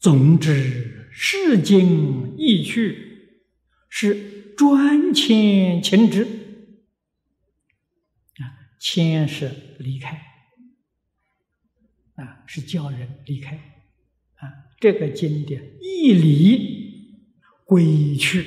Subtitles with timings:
[0.00, 3.42] 总之，世经意趣
[3.90, 6.24] 是专牵情执
[8.38, 10.16] 啊，牵是离开
[12.14, 13.56] 啊，是叫人离开
[14.36, 14.48] 啊。
[14.78, 17.36] 这个经典一离
[17.66, 18.46] 归去，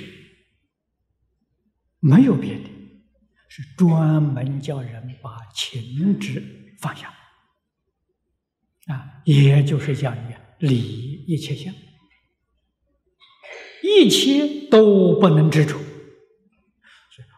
[2.00, 2.70] 没有别的，
[3.48, 7.14] 是专门叫人把情执放下。
[8.88, 10.16] 啊，也就是讲
[10.68, 11.74] 理一切相，
[13.84, 15.78] 一切都不能执着。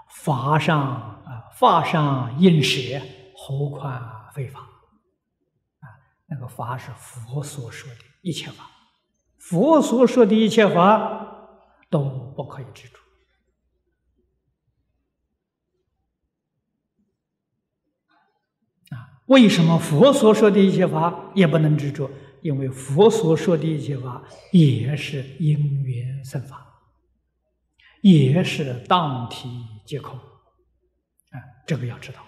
[0.07, 3.01] 法上啊，法上应舍，
[3.35, 4.59] 何况非法？
[4.59, 5.89] 啊，
[6.27, 8.69] 那个法是佛所说的一切法，
[9.39, 11.49] 佛所说的一切法
[11.89, 12.03] 都
[12.35, 12.99] 不可以执着。
[19.25, 22.07] 为什么佛所说的一切法也不能执着？
[22.45, 26.63] 因为佛所说的一切法也是因缘生法，
[28.01, 29.49] 也是当体
[29.83, 30.15] 皆空。
[30.15, 32.23] 啊，这个要知道。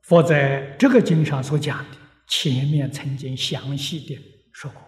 [0.00, 4.18] 佛在这个经上所讲的，前面曾经详细的
[4.54, 4.80] 说过。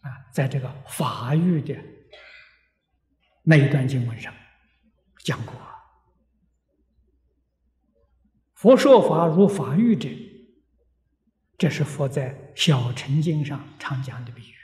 [0.00, 1.76] 啊，在这个法语的。
[3.42, 4.34] 那一段经文上
[5.18, 5.54] 讲过，
[8.64, 10.08] 佛说法如法喻者，
[11.58, 14.54] 这是佛在小乘经上常讲的比喻，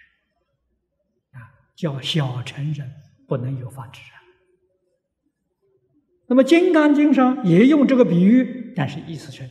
[1.36, 2.90] 啊，叫小乘人
[3.28, 4.16] 不能有法执啊。
[6.28, 9.42] 那么《金刚经》上也用这个比喻，但是意思是，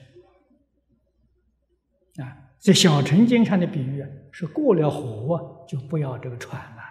[2.20, 6.82] 啊，在小乘经上的比喻是过了河就不要这个船了，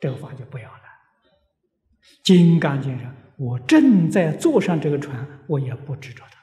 [0.00, 0.82] 这个法就不要了。
[2.24, 6.37] 金刚经上，我正在坐上这个船，我也不执着它。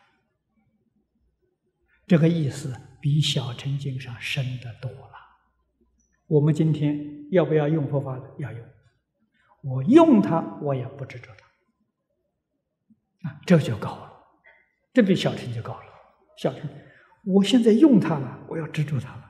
[2.08, 5.14] 这个意思比小乘经上深得多了。
[6.28, 8.20] 我们今天要不要用佛法？
[8.38, 8.62] 要用。
[9.62, 13.30] 我用它，我也不执着它。
[13.30, 14.12] 啊，这就高了，
[14.94, 15.86] 这比小乘就高了。
[16.38, 16.70] 小乘，
[17.26, 19.24] 我现在用它了，我要执着它了。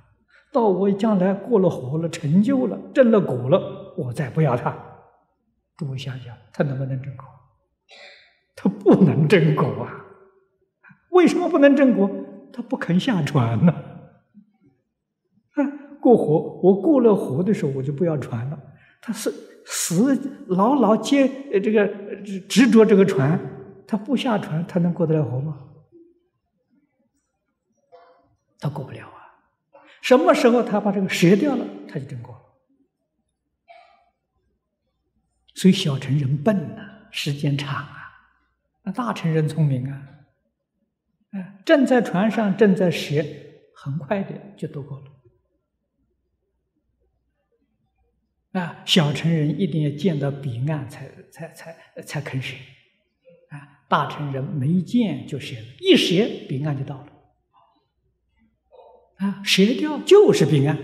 [0.51, 4.77] 到我将来过了火了，成就了，证了果了，我再不要它。
[5.77, 7.25] 诸位想想，他能不能证果？
[8.55, 10.05] 他不能证果啊！
[11.11, 12.09] 为什么不能证果？
[12.55, 13.73] 他不肯下船呢。
[15.55, 15.67] 啊，
[15.99, 18.57] 过河，我过了河的时候，我就不要船了。
[19.01, 19.29] 他是
[19.65, 20.17] 死
[20.47, 21.27] 牢牢接
[21.59, 21.85] 这个
[22.47, 23.37] 执着这个船，
[23.85, 25.59] 他不下船，他能过得了河吗？
[28.57, 29.35] 他过不了啊！
[30.01, 32.41] 什么时候他把这个舍掉了，他就真过了。
[35.53, 38.11] 所以小乘人笨呐，时间长啊；
[38.83, 40.01] 那大乘人聪明啊，
[41.65, 43.25] 正在船上，正在学，
[43.73, 45.05] 很快的就渡过了。
[48.61, 51.75] 啊，小乘人一定要见到彼岸才才才
[52.05, 52.55] 才肯学，
[53.49, 57.11] 啊，大乘人没见就学，一学彼岸就到了，
[59.17, 60.77] 啊，学掉就是彼岸。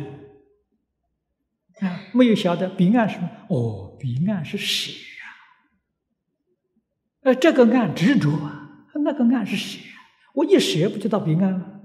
[1.80, 3.30] 啊，没有晓得彼岸什么？
[3.50, 5.26] 哦，彼岸是舍啊。
[7.22, 9.80] 呃，这个岸执着啊，那个岸是舍。
[10.34, 11.82] 我一舍不就到彼岸了？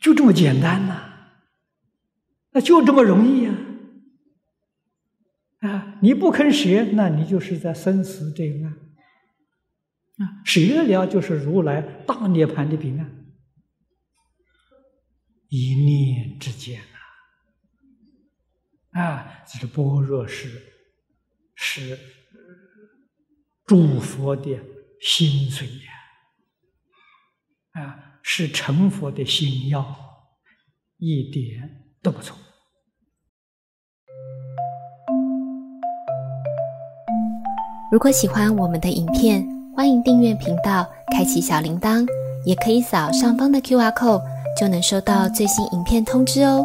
[0.00, 1.32] 就这么简单呐，
[2.50, 3.54] 那就这么容易呀。
[5.60, 8.72] 啊，你不肯舍，那你就是在生死这一岸。
[10.18, 13.32] 啊，舍了就是如来大涅盘的彼岸，
[15.48, 16.82] 一念之间。
[18.90, 20.62] 啊，这是般若是
[21.54, 21.98] 是
[23.64, 24.60] 诸佛的
[25.00, 25.92] 心髓呀，
[27.74, 29.84] 啊，是成佛的心药，
[30.98, 32.36] 一点都不错。
[37.90, 39.44] 如果喜欢我们的影片，
[39.74, 42.06] 欢迎订阅频道，开启小铃铛，
[42.44, 44.22] 也可以扫上方的 Q R code，
[44.56, 46.64] 就能收到最新影片通知哦。